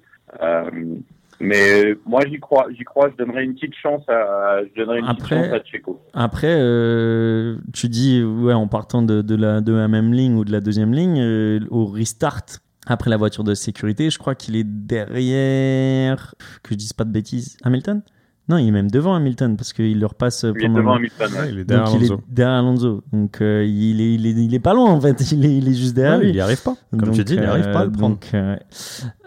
[1.41, 3.09] Mais moi, j'y crois, j'y crois.
[3.09, 6.01] Je donnerais une petite chance à, je donnerais une après, petite chance à Checo.
[6.13, 10.45] Après, euh, tu dis, ouais, en partant de, de, la, de la même ligne ou
[10.45, 12.45] de la deuxième ligne, euh, au restart,
[12.87, 17.11] après la voiture de sécurité, je crois qu'il est derrière, que je dise pas de
[17.11, 18.01] bêtises, Hamilton?
[18.49, 20.43] Non, il est même devant Hamilton parce qu'il leur passe.
[20.57, 21.31] Il est devant Hamilton.
[21.49, 22.21] il est derrière Donc, Alonso.
[22.27, 23.03] Il est derrière Alonso.
[23.13, 25.21] Donc euh, il, est, il, est, il est pas loin en fait.
[25.31, 26.29] Il est, il est juste derrière Ouais, lui.
[26.31, 26.75] il y arrive pas.
[26.91, 28.15] Comme Donc, tu dis, il n'y arrive pas à le euh, prendre.
[28.15, 28.57] donc, euh,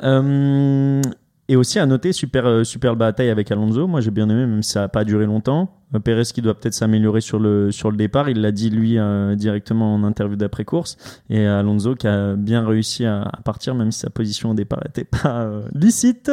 [0.02, 1.00] euh,
[1.48, 3.87] et aussi à noter, super, euh, super bataille avec Alonso.
[3.87, 5.70] Moi j'ai bien aimé, même si ça n'a pas duré longtemps.
[5.94, 8.28] Euh, Pérez qui doit peut-être s'améliorer sur le, sur le départ.
[8.28, 10.96] Il l'a dit lui euh, directement en interview d'après-course.
[11.30, 14.80] Et Alonso qui a bien réussi à, à partir, même si sa position au départ
[14.85, 16.33] n'était pas euh, licite.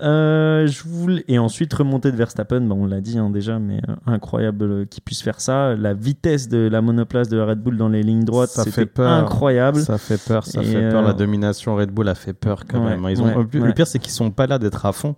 [0.00, 1.24] Euh, je voulais...
[1.28, 5.22] Et ensuite remonter de Verstappen, bah, on l'a dit hein, déjà, mais incroyable qu'il puisse
[5.22, 5.74] faire ça.
[5.76, 9.10] La vitesse de la monoplace de Red Bull dans les lignes droites, Ça fait peur.
[9.10, 9.80] incroyable.
[9.80, 11.02] Ça fait peur, ça Et, fait peur.
[11.02, 13.06] La domination Red Bull a fait peur quand Ouais, même.
[13.10, 13.66] Ils ont, ouais, le plus- ouais.
[13.68, 15.16] Le pire, c'est qu'ils sont pas là d'être à fond.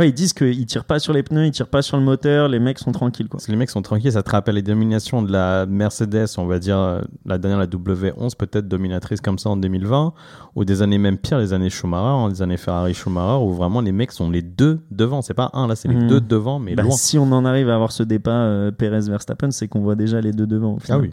[0.00, 2.48] Ouais, ils disent qu'ils tirent pas sur les pneus, ils tirent pas sur le moteur,
[2.48, 3.36] les mecs sont tranquilles quoi.
[3.38, 6.46] Parce que les mecs sont tranquilles, ça te rappelle les dominations de la Mercedes, on
[6.46, 10.12] va dire la dernière, la W11, peut-être dominatrice comme ça en 2020,
[10.56, 13.80] ou des années même pires, les années Schumacher, hein, les années Ferrari Schumacher, où vraiment
[13.82, 15.20] les mecs sont les deux devant.
[15.22, 16.06] C'est pas un là, c'est les Mhm.
[16.08, 16.92] deux devant, mais Bah, loin.
[16.92, 20.32] si on en arrive à avoir ce débat euh, Perez-Verstappen, c'est qu'on voit déjà les
[20.32, 20.72] deux devant.
[20.74, 21.10] au Ah oui.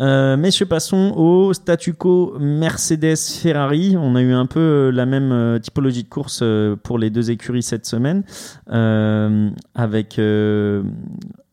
[0.00, 3.96] Euh, messieurs, passons au statu quo Mercedes-Ferrari.
[3.98, 7.10] On a eu un peu euh, la même euh, typologie de course euh, pour les
[7.10, 8.22] deux écuries cette semaine,
[8.70, 10.82] euh, avec euh,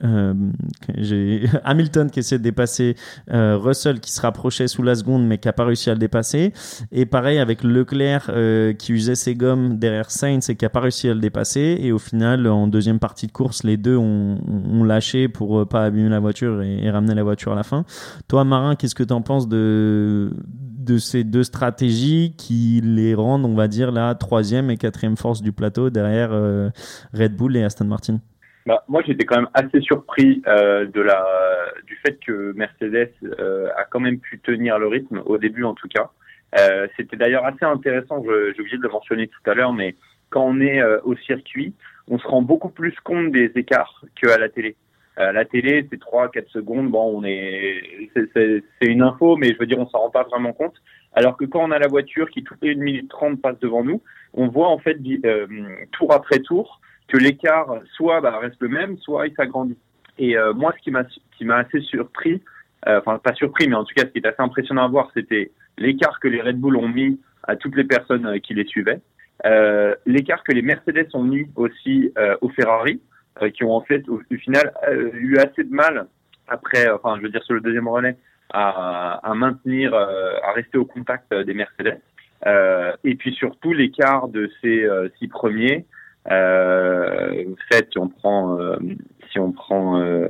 [0.04, 0.34] euh,
[1.64, 2.96] Hamilton qui essaie de dépasser
[3.28, 6.54] Russell qui se rapprochait sous la seconde mais qui n'a pas réussi à le dépasser.
[6.92, 8.32] Et pareil avec Leclerc
[8.78, 11.78] qui usait ses gommes derrière Sainz et qui n'a pas réussi à le dépasser.
[11.80, 14.38] Et au final, en deuxième partie de course, les deux ont,
[14.86, 17.86] lâché pour pas abîmer la voiture et, ramener la voiture à la fin.
[18.28, 20.32] Toi, Marin, qu'est-ce que tu en penses de
[20.98, 25.52] ces deux stratégies qui les rendent, on va dire, la troisième et quatrième force du
[25.52, 26.70] plateau derrière euh,
[27.14, 28.20] Red Bull et Aston Martin
[28.66, 31.26] Bah, moi, j'étais quand même assez surpris euh, de la,
[31.86, 35.74] du fait que Mercedes euh, a quand même pu tenir le rythme, au début en
[35.74, 36.10] tout cas.
[36.96, 39.94] C'était d'ailleurs assez intéressant, j'ai oublié de le mentionner tout à l'heure, mais
[40.30, 41.74] quand on est au circuit,
[42.08, 44.78] on se rend beaucoup plus compte des écarts qu'à la télé.
[45.20, 49.66] Euh, la télé, c'est 3-4 secondes, bon, on est, c'est- une info, mais je veux
[49.66, 50.76] dire, on s'en rend pas vraiment compte.
[51.14, 53.84] Alors que quand on a la voiture qui toutes les 1 minute 30 passe devant
[53.84, 54.02] nous,
[54.34, 55.48] on voit en fait euh,
[55.94, 59.78] tour après tour que l'écart soit bah, reste le même, soit il s'agrandit.
[60.18, 61.04] Et euh, moi, ce qui m'a
[61.38, 62.42] qui m'a assez surpris,
[62.88, 65.10] euh, enfin pas surpris, mais en tout cas, ce qui est assez impressionnant à voir,
[65.14, 68.66] c'était l'écart que les Red Bull ont mis à toutes les personnes euh, qui les
[68.66, 69.00] suivaient,
[69.46, 73.00] euh, l'écart que les Mercedes ont mis aussi aux Ferrari,
[73.54, 76.08] qui ont en fait au, final euh, eu assez de mal
[76.48, 78.16] après, enfin je veux dire sur le deuxième relais,
[78.52, 82.00] à, à maintenir, euh, à rester au contact euh, des Mercedes.
[82.46, 85.86] Euh, et puis surtout l'écart de ces euh, six premiers,
[86.32, 88.78] euh, fait si on prend euh,
[89.32, 90.28] si on prend euh,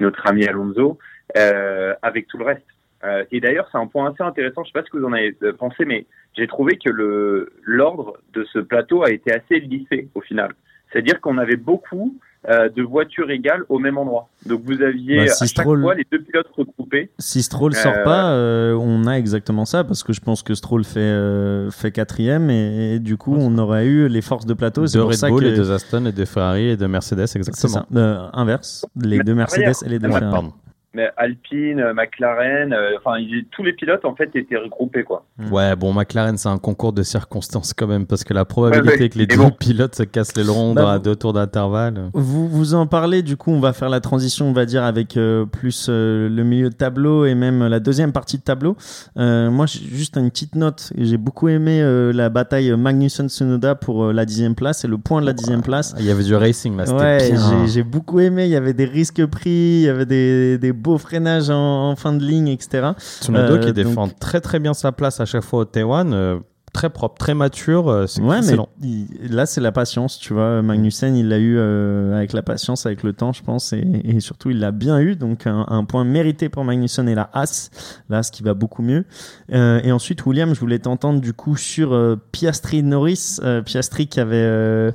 [0.00, 0.98] notre ami Alonso,
[1.36, 2.66] euh, avec tout le reste.
[3.04, 4.64] Euh, et d'ailleurs, c'est un point assez intéressant.
[4.64, 7.52] Je sais pas ce que vous en avez euh, pensé, mais j'ai trouvé que le
[7.62, 10.52] l'ordre de ce plateau a été assez lissé au final.
[10.90, 14.28] C'est-à-dire qu'on avait beaucoup euh, de voitures égales au même endroit.
[14.46, 17.10] Donc vous aviez Bah, à chaque Stroll- fois les deux pilotes regroupés.
[17.18, 20.54] Si Stroll sort Euh, pas, euh, on a exactement ça parce que je pense que
[20.54, 24.54] Stroll fait euh, fait quatrième et, et du coup on aurait eu les forces de
[24.54, 24.86] plateau.
[24.86, 26.86] C'est de pour Red ça Bull que et de Aston et de Ferrari et de
[26.86, 27.72] Mercedes, c'est exactement.
[27.72, 27.86] ça.
[27.94, 30.32] Euh, inverse, les Mais deux Mercedes et les deux Ouais, Ferrari.
[30.32, 30.52] pardon.
[30.94, 33.16] Mais Alpine, euh, McLaren, euh, enfin
[33.50, 35.24] tous les pilotes en fait étaient regroupés quoi.
[35.38, 35.52] Mm.
[35.52, 39.00] Ouais, bon, McLaren, c'est un concours de circonstances quand même, parce que la probabilité Ouais,
[39.02, 39.08] ouais.
[39.08, 39.50] que les deux bon.
[39.50, 42.10] pilotes se cassent les longs Bah, à deux tours d'intervalle.
[42.14, 45.16] Vous vous en parlez, du coup, on va faire la transition, on va dire, avec
[45.16, 48.76] euh, plus euh, le milieu de tableau et même la deuxième partie de tableau.
[49.18, 50.92] Euh, moi, juste une petite note.
[50.96, 52.70] J'ai beaucoup aimé euh, la bataille
[53.08, 55.94] Magnussen-Tsunoda pour euh, la dixième place et le point de la dixième place.
[55.98, 58.44] Il y avait du racing là, c'était Ouais, j'ai- beaucoup aimé.
[58.44, 61.96] Il y avait des risques pris, il y avait des, des beaux freinages en, en
[61.96, 62.90] fin de ligne, etc.
[63.20, 66.12] Tsunoda Euh, qui donc- défend très très bien sa place à chaque fois au T1,
[66.12, 66.38] euh,
[66.72, 68.68] très propre, très mature, euh, c'est Ouais, mais excellent.
[68.82, 70.60] il- là, c'est la patience, tu vois.
[70.60, 74.18] Magnussen, il l'a eu euh, avec la patience, avec le temps, je pense, et, et
[74.18, 75.14] surtout, il l'a bien eu.
[75.14, 77.70] Donc, un, un point mérité pour Magnussen et la As,
[78.08, 79.04] la As qui va beaucoup mieux.
[79.52, 83.38] Euh, et ensuite, William, je voulais t'entendre du coup sur euh, Piastri-Norris.
[83.44, 84.90] Euh, Piastri qui avait euh,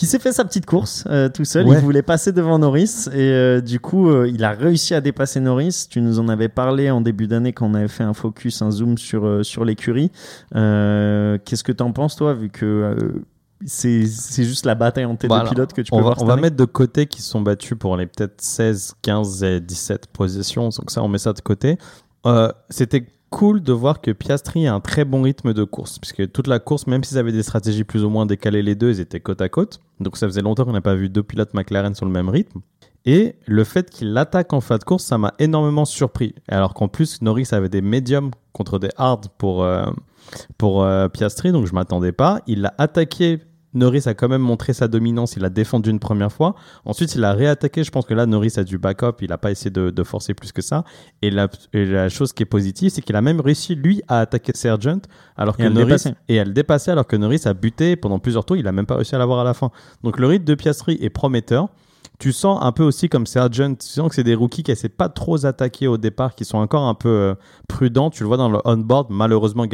[0.00, 1.66] qui s'est fait sa petite course euh, tout seul.
[1.66, 1.76] Ouais.
[1.76, 5.40] Il voulait passer devant Norris et euh, du coup, euh, il a réussi à dépasser
[5.40, 5.88] Norris.
[5.90, 8.70] Tu nous en avais parlé en début d'année quand on avait fait un focus, un
[8.70, 10.10] zoom sur sur l'écurie.
[10.54, 12.96] Qu'est-ce que t'en penses toi, vu que
[13.66, 14.06] c'est
[14.38, 16.64] juste la bataille deux alors, pilotes que tu peux On va, on va mettre de
[16.64, 20.70] côté qui sont battus pour les peut-être 16, 15 et 17 positions.
[20.70, 21.76] Donc ça, on met ça de côté.
[22.70, 25.98] C'était cool de voir que Piastri a un très bon rythme de course.
[25.98, 28.90] Puisque toute la course, même s'ils avaient des stratégies plus ou moins décalées les deux,
[28.90, 29.80] ils étaient côte à côte.
[30.00, 32.60] Donc ça faisait longtemps qu'on n'a pas vu deux pilotes McLaren sur le même rythme.
[33.06, 36.34] Et le fait qu'il attaque en fin de course, ça m'a énormément surpris.
[36.48, 39.86] Alors qu'en plus, Norris avait des médiums contre des hards pour, euh,
[40.58, 42.40] pour euh, Piastri, donc je m'attendais pas.
[42.46, 43.38] Il l'a attaqué.
[43.74, 46.54] Norris a quand même montré sa dominance, il a défendu une première fois.
[46.84, 47.84] Ensuite, il a réattaqué.
[47.84, 50.34] Je pense que là, Norris a du backup, il n'a pas essayé de, de forcer
[50.34, 50.84] plus que ça.
[51.22, 54.20] Et la, et la chose qui est positive, c'est qu'il a même réussi, lui, à
[54.20, 55.00] attaquer Sergeant,
[55.36, 56.14] alors Et que à le Norris, dépasser.
[56.28, 58.86] et à le dépasser, alors que Norris a buté pendant plusieurs tours, il a même
[58.86, 59.70] pas réussi à l'avoir à la fin.
[60.02, 61.68] Donc le rythme de Piastri est prometteur.
[62.20, 64.88] Tu sens un peu aussi comme Sergeant, tu sens que c'est des rookies qui essaient
[64.88, 67.34] pas trop attaquer au départ, qui sont encore un peu euh,
[67.66, 68.10] prudents.
[68.10, 69.06] Tu le vois dans le on-board.
[69.10, 69.64] Malheureusement,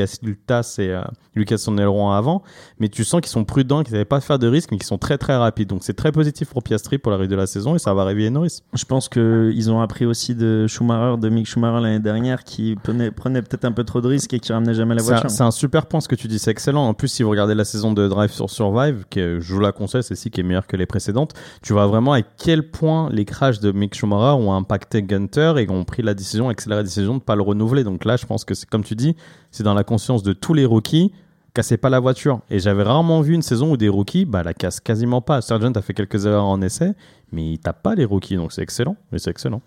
[0.46, 1.02] tasse et euh,
[1.34, 2.42] lui casse son aileron avant.
[2.78, 4.96] Mais tu sens qu'ils sont prudents, qu'ils n'avaient pas faire de risques, mais qu'ils sont
[4.96, 5.68] très très rapides.
[5.68, 8.04] Donc c'est très positif pour Piastri pour la rue de la saison et ça va
[8.04, 8.60] réveiller Norris.
[8.74, 12.76] Je pense que ils ont appris aussi de Schumacher, de Mick Schumacher l'année dernière, qui
[12.76, 15.30] prenait, prenait peut-être un peu trop de risques et qui ramenait jamais la C'est voiture.
[15.30, 16.86] C'est un super point ce que tu dis, c'est excellent.
[16.86, 19.60] En plus, si vous regardez la saison de Drive sur Survive, qui est- je vous
[19.60, 21.32] la conseille, celle-ci qui est meilleure que les précédentes,
[21.62, 25.70] tu vois vraiment à quel point les crashs de Mick Schumacher ont impacté Gunter et
[25.70, 27.84] ont pris la décision, accéléré la décision de pas le renouveler.
[27.84, 29.16] Donc là, je pense que c'est comme tu dis,
[29.50, 31.12] c'est dans la conscience de tous les rookies.
[31.54, 32.40] Cassez pas la voiture.
[32.50, 35.40] Et j'avais rarement vu une saison où des rookies, bah, la cassent quasiment pas.
[35.40, 36.92] Sargent a fait quelques erreurs en essai,
[37.32, 38.96] mais il tape pas les rookies, donc c'est excellent.
[39.10, 39.62] Mais c'est excellent.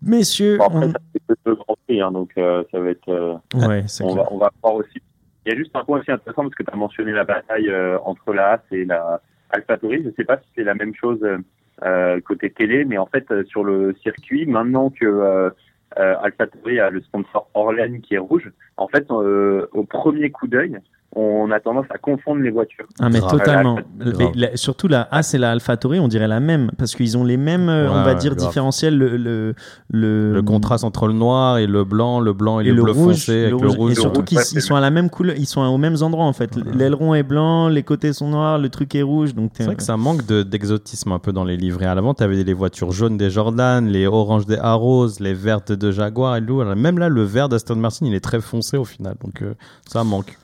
[0.00, 3.08] Messieurs, Bon, après, on- ça fait deux grands prix, hein, donc euh, ça va être.
[3.08, 4.24] euh, ouais, c'est on clair.
[4.24, 5.02] va, on va voir aussi.
[5.44, 7.68] Il y a juste un point aussi intéressant parce que tu as mentionné la bataille
[7.68, 10.02] euh, entre la Haas et la AlphaTauri.
[10.04, 11.18] Je ne sais pas si c'est la même chose
[12.24, 15.50] côté télé, mais en fait euh, sur le circuit, maintenant que euh,
[15.98, 20.46] euh, AlphaTauri a le sponsor Orlen qui est rouge, en fait euh, au premier coup
[20.46, 20.78] d'œil,
[21.16, 22.84] on a tendance à confondre les voitures.
[23.00, 23.38] Ah mais Grave.
[23.38, 23.78] totalement.
[23.98, 27.24] Mais la- surtout la As et la AlphaTauri, on dirait la même parce qu'ils ont
[27.24, 28.46] les mêmes, euh, Ouais, on va dire grave.
[28.46, 28.96] différentiels.
[28.96, 29.54] Le le
[29.90, 32.82] le, Le contraste entre le noir et le blanc, le blanc et, et le, le
[32.82, 33.92] bleu rouge, foncé le avec le rouge.
[33.92, 36.26] et surtout qu'ils c'est ils sont à la même couleur, ils sont aux mêmes endroits
[36.26, 36.54] en fait.
[36.56, 39.34] L'aileron est blanc, les côtés sont noirs, le truc est rouge.
[39.34, 41.86] Donc C'est vrai que ça manque de- d'exotisme un peu dans les livrets.
[41.86, 45.72] À l'avant, tu avais les voitures jaunes des Jordan, les oranges des Arrows, les vertes
[45.72, 46.40] de Jaguar et.
[46.48, 49.14] Alors, Même là, le vert d'Aston Martin, il est très foncé au final.
[49.24, 49.54] Donc euh,
[49.86, 50.36] ça manque.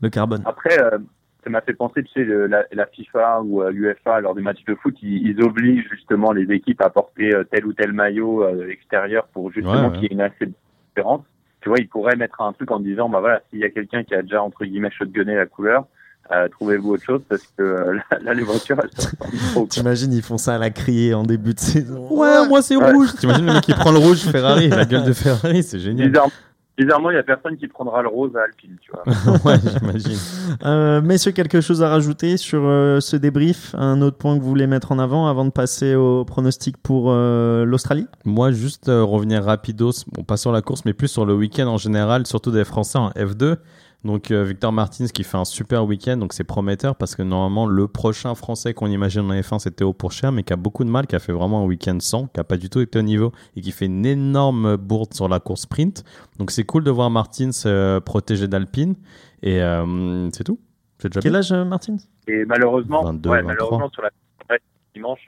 [0.00, 0.42] Le carbone.
[0.44, 0.98] Après, euh,
[1.44, 4.42] ça m'a fait penser, tu sais, le- la, la FIFA ou euh, l'UFA lors des
[4.42, 7.92] matchs de foot, ils, ils obligent justement les équipes à porter euh, tel ou tel
[7.92, 9.92] maillot euh, extérieur pour justement Ouais, ouais.
[9.98, 10.50] qu'il y ait une assez
[10.96, 11.22] différence.
[11.60, 14.04] Tu vois, ils pourraient mettre un truc en disant, bah voilà, s'il y a quelqu'un
[14.04, 15.86] qui a déjà entre guillemets shotgunné la couleur,
[16.32, 19.68] euh, trouvez-vous autre chose parce que euh, là, là, les voitures, elles.
[19.68, 22.06] T'imagines, ils font ça à la criée en début de saison.
[22.10, 22.90] Ouais, moi c'est Ouais.
[22.92, 23.14] rouge.
[23.18, 26.08] T'imagines le mec qui prend le rouge Ferrari, la gueule de Ferrari, c'est génial.
[26.08, 26.32] Bizarrement,
[26.76, 29.04] bizarrement, il y a personne qui prendra le rose à Alpine, tu vois.
[29.44, 30.18] ouais, j'imagine.
[30.64, 33.74] Euh, messieurs, quelque chose à rajouter sur euh, ce débrief?
[33.76, 37.06] Un autre point que vous voulez mettre en avant avant de passer au pronostic pour
[37.08, 38.06] euh, l'Australie?
[38.24, 41.66] Moi, juste euh, revenir rapidos, bon, pas sur la course, mais plus sur le week-end
[41.66, 43.56] en général, surtout des Français en F2.
[44.04, 47.66] Donc, euh, Victor Martins qui fait un super week-end, donc c'est prometteur parce que normalement,
[47.66, 50.90] le prochain Français qu'on imagine en F1, c'est Théo Pourchère, mais qui a beaucoup de
[50.90, 53.02] mal, qui a fait vraiment un week-end sans, qui a pas du tout été au
[53.02, 56.04] niveau et qui fait une énorme bourde sur la course sprint.
[56.38, 58.94] Donc, c'est cool de voir Martins euh, protégé d'Alpine.
[59.42, 60.58] Et euh, c'est tout.
[60.98, 61.96] C'est déjà Quel âge, euh, Martins?
[62.28, 63.54] Et malheureusement, 22, ouais, 23.
[63.54, 64.10] malheureusement sur la
[64.50, 64.60] ouais,
[64.94, 65.26] dimanche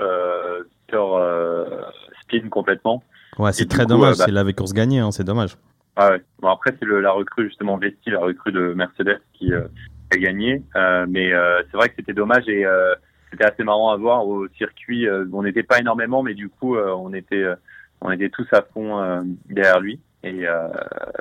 [0.90, 1.20] sur
[2.22, 3.02] spin complètement.
[3.38, 4.18] Ouais, c'est très dommage.
[4.18, 5.56] Bah, il avait course gagnée, hein, c'est dommage.
[5.96, 6.22] Ah ouais.
[6.40, 10.62] Bon après c'est la recrue justement Vesti, la recrue de Mercedes qui a gagné.
[11.08, 11.32] mais
[11.70, 12.64] c'est vrai que c'était dommage et
[13.30, 15.08] c'était assez marrant à voir au circuit.
[15.32, 17.46] on n'était pas énormément, mais du coup on était
[18.00, 20.44] on était tous à fond derrière lui et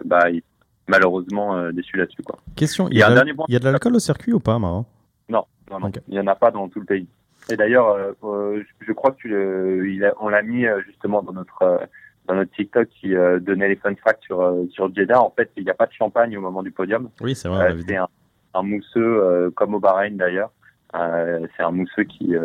[0.04, 0.42] bah il
[0.88, 2.24] malheureusement euh, déçu là-dessus.
[2.24, 2.38] Quoi.
[2.56, 4.86] Question, il y, a, un il y a de l'alcool au circuit ou pas, Marin?
[5.30, 5.92] Non, non, non.
[6.08, 7.08] il n'y en a pas dans tout le pays.
[7.50, 11.34] Et d'ailleurs, euh, euh, je crois que tu il a, on l'a mis justement dans
[11.34, 11.88] notre
[12.28, 15.22] dans notre TikTok qui donnait les fun facts sur sur Jeddah.
[15.22, 17.10] En fait, il n'y a pas de champagne au moment du podium.
[17.22, 17.76] Oui, c'est vrai.
[17.88, 18.08] c'est un,
[18.54, 20.52] un, mousseux comme au Bahreïn d'ailleurs.
[20.94, 22.36] c'est un mousseux qui,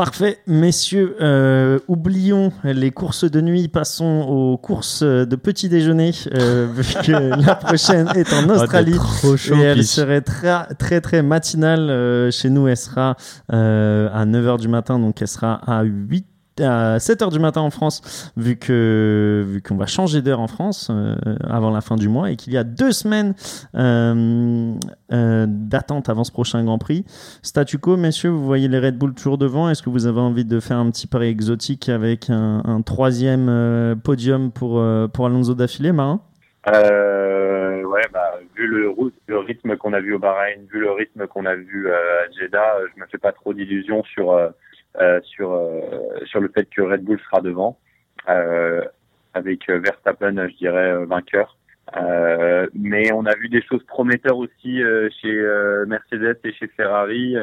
[0.00, 1.14] Parfait, messieurs.
[1.20, 7.12] Euh, oublions les courses de nuit, passons aux courses de petit déjeuner, euh, vu que
[7.12, 8.96] la prochaine est en ah, Australie
[9.52, 11.90] et elle serait très très très matinale.
[11.90, 13.14] Euh, chez nous, elle sera
[13.50, 16.26] à 9h du matin, donc elle sera à 8
[16.58, 20.88] à 7h du matin en France, vu que vu qu'on va changer d'heure en France
[20.90, 21.14] euh,
[21.48, 23.34] avant la fin du mois et qu'il y a deux semaines
[23.74, 24.74] euh,
[25.12, 27.04] euh, d'attente avant ce prochain Grand Prix.
[27.42, 29.70] Statu quo, messieurs, vous voyez les Red Bull toujours devant.
[29.70, 34.50] Est-ce que vous avez envie de faire un petit pari exotique avec un, troisième podium
[34.50, 34.82] pour,
[35.12, 36.20] pour Alonso d'affilée, Marin?
[36.66, 41.54] Ouais, bah, vu le, rythme qu'on a vu au Bahreïn, vu le rythme qu'on a
[41.54, 44.32] vu à Jeddah, je me fais pas trop d'illusions sur
[45.22, 45.80] sur euh,
[46.24, 47.78] sur le fait que Red Bull sera devant,
[48.28, 48.84] euh,
[49.34, 51.56] avec Verstappen, je dirais vainqueur.
[51.96, 54.82] Euh, mais on a vu des choses prometteurs aussi
[55.20, 55.32] chez
[55.86, 57.36] Mercedes et chez Ferrari,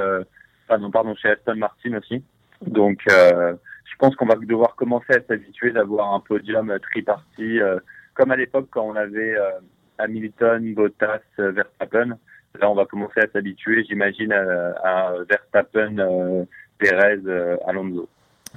[0.68, 2.24] pardon, pardon, chez Aston Martin aussi.
[2.62, 7.60] Donc, je pense qu'on va devoir commencer à s'habituer d'avoir un podium triparti,
[8.14, 9.36] comme à l'époque quand on avait
[9.98, 12.18] Hamilton, Bottas, Verstappen.
[12.60, 16.48] Là, on va commencer à s'habituer, j'imagine, à, à Verstappen,
[16.78, 18.08] Perez, euh, Alonso.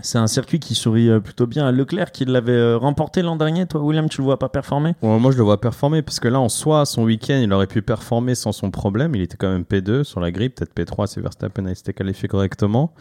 [0.02, 3.36] C'est un circuit qui sourit euh, plutôt bien à Leclerc, qui l'avait euh, remporté l'an
[3.36, 3.66] dernier.
[3.66, 4.94] Toi, William, tu le vois pas performer?
[5.02, 7.82] Moi, je le vois performer, parce que là, en soi, son week-end, il aurait pu
[7.82, 9.14] performer sans son problème.
[9.14, 12.28] Il était quand même P2 sur la grille, peut-être P3 si Verstappen a été qualifié
[12.28, 12.94] correctement.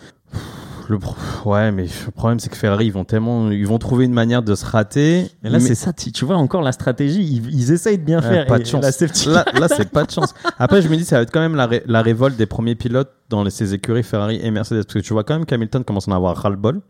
[0.89, 0.97] Le
[1.45, 4.41] ouais, mais le problème c'est que Ferrari ils vont tellement, ils vont trouver une manière
[4.41, 5.27] de se rater.
[5.43, 8.47] Et là c'est ça, tu vois encore la stratégie, ils, essayent de bien faire.
[8.47, 8.83] Pas de chance.
[9.27, 10.33] Là, là c'est pas de chance.
[10.57, 13.11] Après je me dis ça va être quand même la, la révolte des premiers pilotes
[13.29, 16.07] dans les, ces écuries Ferrari et Mercedes parce que tu vois quand même qu'Hamilton commence
[16.07, 16.81] à en avoir ras le bol.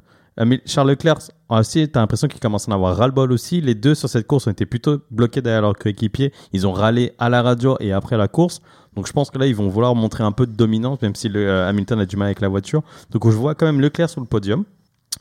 [0.65, 3.59] Charles Leclerc aussi, t'as l'impression qu'il commence à en avoir ras-le-bol aussi.
[3.59, 6.31] Les deux sur cette course ont été plutôt bloqués derrière leur coéquipier.
[6.53, 8.61] Ils ont râlé à la radio et après la course.
[8.95, 11.29] Donc je pense que là, ils vont vouloir montrer un peu de dominance, même si
[11.33, 12.83] euh, Hamilton a du mal avec la voiture.
[13.11, 14.65] Donc je vois quand même Leclerc sur le podium.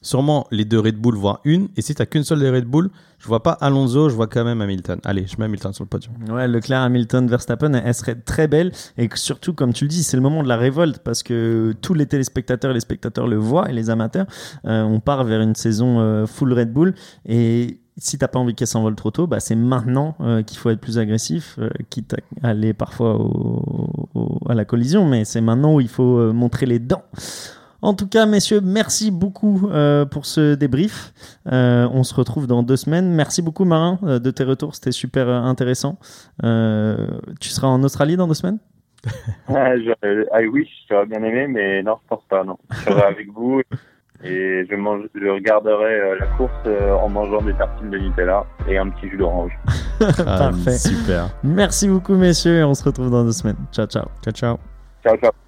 [0.01, 1.69] Sûrement les deux Red Bull, voire une.
[1.77, 4.45] Et si t'as qu'une seule des Red Bull, je vois pas Alonso, je vois quand
[4.45, 5.01] même Hamilton.
[5.05, 6.15] Allez, je mets Hamilton sur le podium.
[6.31, 8.71] Ouais, Leclerc, Hamilton, Verstappen, elle serait très belle.
[8.97, 11.95] Et surtout, comme tu le dis, c'est le moment de la révolte parce que tous
[11.95, 14.27] les téléspectateurs, les spectateurs le voient et les amateurs.
[14.67, 16.95] Euh, on part vers une saison euh, full Red Bull.
[17.27, 20.71] Et si t'as pas envie qu'elle s'envole trop tôt, bah c'est maintenant euh, qu'il faut
[20.71, 21.59] être plus agressif,
[21.91, 23.19] quitte à aller parfois
[24.49, 27.05] à la collision, mais c'est maintenant où il faut montrer les dents.
[27.81, 31.13] En tout cas, messieurs, merci beaucoup euh, pour ce débrief.
[31.47, 33.15] Euh, on se retrouve dans deux semaines.
[33.15, 34.75] Merci beaucoup, Marin, euh, de tes retours.
[34.75, 35.99] C'était super intéressant.
[36.43, 38.59] tu seras en Australie dans deux semaines?
[39.49, 42.45] Ah, ah, oui, j'aurais bien aimé, mais non, je pense pas.
[42.45, 43.63] Non, je serai avec vous
[44.25, 46.53] et je, mange, je regarderai la course
[47.01, 49.53] en mangeant des tartines de Nutella et un petit jus d'orange.
[50.17, 50.79] Parfait.
[50.79, 51.31] Super.
[51.45, 53.57] Merci beaucoup, messieurs, et on se retrouve dans deux semaines.
[53.73, 54.07] Ciao, ciao.
[54.23, 54.59] Ciao, ciao.
[55.05, 55.48] Ciao, ciao.